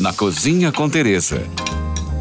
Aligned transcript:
Na 0.00 0.14
Cozinha 0.14 0.72
com 0.72 0.88
Teresa. 0.88 1.42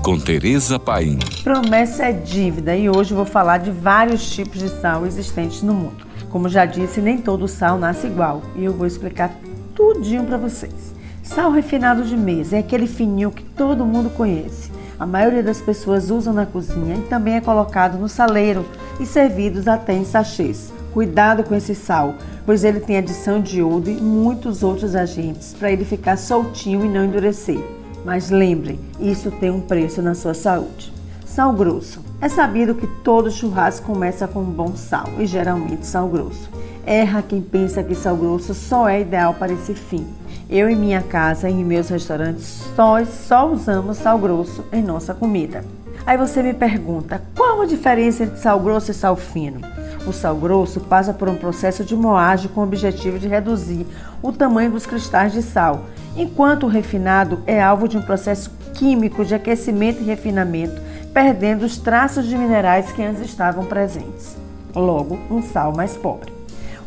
Com 0.00 0.16
Teresa 0.16 0.78
Paim. 0.78 1.18
Promessa 1.42 2.04
é 2.04 2.12
dívida 2.12 2.76
e 2.76 2.88
hoje 2.88 3.12
vou 3.12 3.24
falar 3.24 3.58
de 3.58 3.72
vários 3.72 4.30
tipos 4.30 4.60
de 4.60 4.68
sal 4.68 5.04
existentes 5.04 5.60
no 5.60 5.74
mundo. 5.74 6.06
Como 6.30 6.48
já 6.48 6.66
disse, 6.66 7.00
nem 7.00 7.18
todo 7.18 7.48
sal 7.48 7.76
nasce 7.76 8.06
igual 8.06 8.42
e 8.54 8.64
eu 8.64 8.72
vou 8.72 8.86
explicar 8.86 9.36
tudinho 9.74 10.22
para 10.22 10.36
vocês. 10.36 10.94
Sal 11.20 11.50
refinado 11.50 12.04
de 12.04 12.16
mesa 12.16 12.54
é 12.54 12.60
aquele 12.60 12.86
fininho 12.86 13.32
que 13.32 13.42
todo 13.42 13.84
mundo 13.84 14.08
conhece. 14.08 14.70
A 14.98 15.04
maioria 15.04 15.42
das 15.42 15.60
pessoas 15.60 16.10
usam 16.10 16.32
na 16.32 16.46
cozinha 16.46 16.96
e 16.96 17.02
também 17.08 17.34
é 17.34 17.40
colocado 17.40 17.98
no 17.98 18.08
saleiro 18.08 18.64
e 19.00 19.04
servidos 19.04 19.66
até 19.66 19.92
em 19.92 20.04
sachês. 20.04 20.72
Cuidado 20.92 21.42
com 21.42 21.56
esse 21.56 21.74
sal, 21.74 22.14
pois 22.46 22.62
ele 22.62 22.78
tem 22.78 22.96
adição 22.96 23.40
de 23.40 23.58
iodo 23.58 23.90
e 23.90 23.94
muitos 23.94 24.62
outros 24.62 24.94
agentes 24.94 25.52
para 25.58 25.72
ele 25.72 25.84
ficar 25.84 26.16
soltinho 26.16 26.84
e 26.84 26.88
não 26.88 27.04
endurecer. 27.04 27.58
Mas 28.04 28.30
lembrem, 28.30 28.78
isso 29.00 29.32
tem 29.32 29.50
um 29.50 29.60
preço 29.60 30.00
na 30.00 30.14
sua 30.14 30.34
saúde. 30.34 30.93
Sal 31.34 31.52
grosso. 31.52 32.00
É 32.20 32.28
sabido 32.28 32.76
que 32.76 32.86
todo 32.86 33.28
churrasco 33.28 33.86
começa 33.86 34.28
com 34.28 34.38
um 34.38 34.44
bom 34.44 34.76
sal 34.76 35.08
e 35.18 35.26
geralmente 35.26 35.84
sal 35.84 36.08
grosso. 36.08 36.48
Erra 36.86 37.24
quem 37.28 37.42
pensa 37.42 37.82
que 37.82 37.92
sal 37.92 38.16
grosso 38.16 38.54
só 38.54 38.88
é 38.88 39.00
ideal 39.00 39.34
para 39.34 39.52
esse 39.52 39.74
fim. 39.74 40.06
Eu 40.48 40.70
em 40.70 40.76
minha 40.76 41.02
casa 41.02 41.50
e 41.50 41.52
em 41.52 41.64
meus 41.64 41.88
restaurantes 41.88 42.62
só, 43.26 43.50
usamos 43.50 43.96
sal 43.96 44.16
grosso 44.16 44.64
em 44.72 44.80
nossa 44.80 45.12
comida. 45.12 45.64
Aí 46.06 46.16
você 46.16 46.40
me 46.40 46.54
pergunta, 46.54 47.20
qual 47.36 47.62
a 47.62 47.66
diferença 47.66 48.22
entre 48.22 48.38
sal 48.38 48.60
grosso 48.60 48.92
e 48.92 48.94
sal 48.94 49.16
fino? 49.16 49.60
O 50.06 50.12
sal 50.12 50.36
grosso 50.36 50.82
passa 50.82 51.12
por 51.12 51.28
um 51.28 51.34
processo 51.34 51.82
de 51.82 51.96
moagem 51.96 52.48
com 52.48 52.60
o 52.60 52.64
objetivo 52.64 53.18
de 53.18 53.26
reduzir 53.26 53.84
o 54.22 54.30
tamanho 54.30 54.70
dos 54.70 54.86
cristais 54.86 55.32
de 55.32 55.42
sal, 55.42 55.86
enquanto 56.16 56.62
o 56.62 56.68
refinado 56.68 57.42
é 57.44 57.60
alvo 57.60 57.88
de 57.88 57.98
um 57.98 58.02
processo 58.02 58.52
químico 58.74 59.24
de 59.24 59.34
aquecimento 59.34 60.00
e 60.00 60.04
refinamento, 60.04 60.93
perdendo 61.14 61.64
os 61.64 61.78
traços 61.78 62.26
de 62.26 62.36
minerais 62.36 62.90
que 62.90 63.00
antes 63.00 63.22
estavam 63.22 63.64
presentes. 63.64 64.36
Logo, 64.74 65.16
um 65.30 65.40
sal 65.40 65.72
mais 65.72 65.96
pobre. 65.96 66.34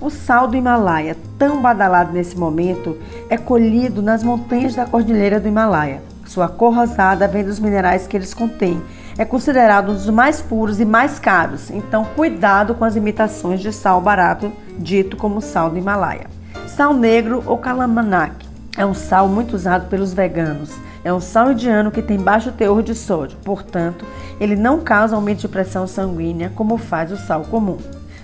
O 0.00 0.10
sal 0.10 0.48
do 0.48 0.56
Himalaia, 0.56 1.16
tão 1.38 1.62
badalado 1.62 2.12
nesse 2.12 2.36
momento, 2.36 2.98
é 3.30 3.38
colhido 3.38 4.02
nas 4.02 4.24
montanhas 4.24 4.74
da 4.74 4.84
Cordilheira 4.84 5.38
do 5.38 5.46
Himalaia. 5.46 6.02
Sua 6.26 6.48
cor 6.48 6.74
rosada 6.74 7.28
vem 7.28 7.44
dos 7.44 7.60
minerais 7.60 8.08
que 8.08 8.16
eles 8.16 8.34
contêm. 8.34 8.82
É 9.16 9.24
considerado 9.24 9.90
um 9.90 9.94
dos 9.94 10.10
mais 10.10 10.42
puros 10.42 10.80
e 10.80 10.84
mais 10.84 11.20
caros, 11.20 11.70
então 11.70 12.04
cuidado 12.16 12.74
com 12.74 12.84
as 12.84 12.96
imitações 12.96 13.60
de 13.60 13.72
sal 13.72 14.00
barato, 14.00 14.52
dito 14.76 15.16
como 15.16 15.40
sal 15.40 15.70
do 15.70 15.78
Himalaia. 15.78 16.26
Sal 16.66 16.92
negro 16.92 17.42
ou 17.46 17.56
calamanak 17.56 18.44
é 18.76 18.84
um 18.84 18.92
sal 18.92 19.28
muito 19.28 19.54
usado 19.54 19.88
pelos 19.88 20.12
veganos. 20.12 20.70
É 21.06 21.12
um 21.12 21.20
sal 21.20 21.52
indiano 21.52 21.92
que 21.92 22.02
tem 22.02 22.18
baixo 22.18 22.50
teor 22.50 22.82
de 22.82 22.92
sódio, 22.92 23.38
portanto, 23.44 24.04
ele 24.40 24.56
não 24.56 24.80
causa 24.80 25.14
aumento 25.14 25.38
de 25.38 25.46
pressão 25.46 25.86
sanguínea 25.86 26.50
como 26.52 26.76
faz 26.76 27.12
o 27.12 27.16
sal 27.16 27.42
comum. 27.42 27.78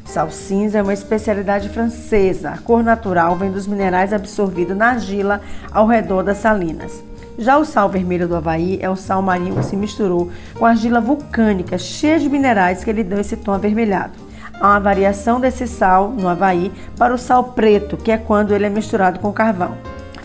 Sal 0.05 0.33
cinza 0.33 0.79
é 0.79 0.83
uma 0.83 0.93
especialidade 0.93 1.69
francesa. 1.69 2.51
A 2.51 2.59
cor 2.59 2.83
natural 2.83 3.37
vem 3.37 3.53
dos 3.53 3.69
minerais 3.69 4.13
absorvidos 4.13 4.77
na 4.77 4.89
argila 4.89 5.41
ao 5.71 5.87
redor 5.87 6.25
das 6.25 6.39
salinas. 6.39 7.05
Já 7.39 7.57
o 7.57 7.65
sal 7.65 7.89
vermelho 7.89 8.27
do 8.27 8.35
Havaí 8.35 8.81
é 8.83 8.91
o 8.91 8.97
sal 8.97 9.23
marinho 9.23 9.55
que 9.55 9.65
se 9.65 9.77
misturou 9.77 10.33
com 10.59 10.67
argila 10.67 11.01
vulcânica 11.01 11.79
cheia 11.79 12.19
de 12.19 12.29
minerais 12.29 12.83
que 12.83 12.93
lhe 12.93 13.05
dão 13.05 13.21
esse 13.21 13.37
tom 13.37 13.53
avermelhado. 13.53 14.15
Há 14.61 14.71
uma 14.71 14.81
variação 14.81 15.41
desse 15.41 15.69
sal 15.69 16.09
no 16.09 16.27
Havaí 16.27 16.73
para 16.99 17.15
o 17.15 17.19
sal 17.19 17.45
preto, 17.45 17.97
que 17.97 18.11
é 18.11 18.17
quando 18.19 18.53
ele 18.53 18.67
é 18.67 18.71
misturado 18.71 19.21
com 19.21 19.33
carvão. 19.33 19.79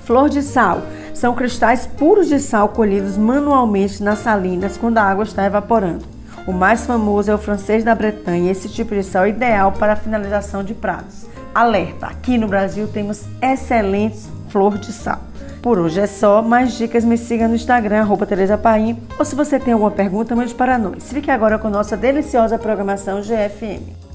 Flor 0.04 0.28
de 0.28 0.42
sal 0.42 0.82
são 1.18 1.34
cristais 1.34 1.88
puros 1.88 2.28
de 2.28 2.40
sal 2.40 2.70
colhidos 2.70 3.18
manualmente 3.18 4.04
nas 4.04 4.20
salinas 4.20 4.78
quando 4.78 5.00
a 5.00 5.04
água 5.04 5.24
está 5.24 5.46
evaporando. 5.46 6.06
O 6.46 6.54
mais 6.54 6.86
famoso 6.86 7.32
é 7.32 7.34
o 7.34 7.40
francês 7.40 7.84
da 7.84 7.96
Bretanha. 7.96 8.52
Esse 8.52 8.70
tipo 8.70 8.94
de 8.94 9.04
sal 9.04 9.26
é 9.26 9.30
ideal 9.30 9.72
para 9.72 9.94
a 9.94 9.96
finalização 9.96 10.64
de 10.64 10.76
pratos. 10.76 11.26
Alerta! 11.56 12.06
Aqui 12.06 12.38
no 12.38 12.48
Brasil 12.48 12.88
temos 12.88 13.24
excelentes 13.42 14.30
flor 14.50 14.78
de 14.78 14.94
sal. 14.94 15.20
Por 15.62 15.80
hoje 15.80 16.00
é 16.00 16.08
só. 16.08 16.44
Mais 16.44 16.74
dicas 16.78 17.04
me 17.04 17.18
siga 17.18 17.48
no 17.48 17.56
Instagram, 17.56 18.02
arroba 18.02 18.28
Tereza 18.28 18.58
Paim. 18.58 19.02
Ou 19.18 19.26
se 19.26 19.36
você 19.36 19.60
tem 19.60 19.74
alguma 19.74 19.92
pergunta, 19.92 20.36
mande 20.36 20.54
para 20.54 20.78
nós. 20.78 21.12
Fique 21.12 21.32
agora 21.32 21.58
com 21.58 21.68
nossa 21.68 21.98
deliciosa 21.98 22.60
programação 22.60 23.22
GFM. 23.22 24.07